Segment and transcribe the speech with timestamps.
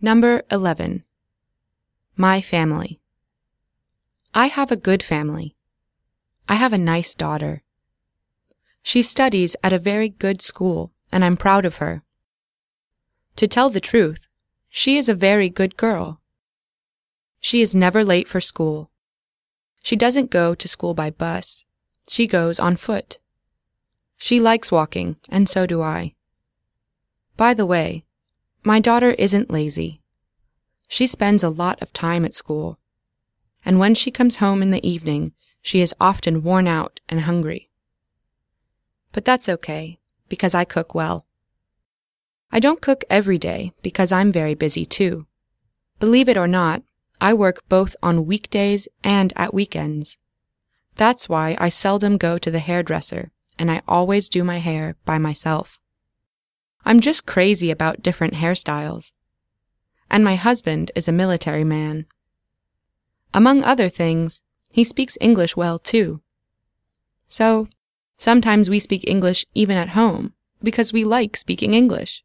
[0.00, 1.02] Number 11.
[2.16, 3.00] My family.
[4.32, 5.56] I have a good family.
[6.48, 7.64] I have a nice daughter.
[8.80, 12.04] She studies at a very good school, and I'm proud of her.
[13.34, 14.28] To tell the truth,
[14.68, 16.20] she is a very good girl.
[17.40, 18.92] She is never late for school.
[19.82, 21.64] She doesn't go to school by bus.
[22.08, 23.18] She goes on foot.
[24.16, 26.14] She likes walking, and so do I.
[27.36, 28.04] By the way,
[28.64, 30.00] my daughter isn't lazy.
[30.88, 32.78] She spends a lot of time at school,
[33.64, 37.68] and when she comes home in the evening she is often worn out and hungry.
[39.12, 39.98] But that's okay,
[40.28, 41.26] because I cook well.
[42.50, 45.26] I don't cook every day because I'm very busy too.
[45.98, 46.82] Believe it or not,
[47.20, 50.16] I work both on weekdays and at weekends.
[50.96, 55.18] That's why I seldom go to the hairdresser, and I always do my hair by
[55.18, 55.78] myself.
[56.88, 59.12] I'm just crazy about different hairstyles.
[60.10, 62.06] And my husband is a military man.
[63.34, 66.22] Among other things, he speaks English well too.
[67.28, 67.68] So,
[68.16, 72.24] sometimes we speak English even at home, because we like speaking English.